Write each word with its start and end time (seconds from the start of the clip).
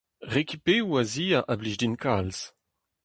Rekipeoù 0.33 0.93
Azia 1.01 1.39
a 1.51 1.53
blij 1.59 1.75
din 1.79 1.95
kalz. 2.03 2.39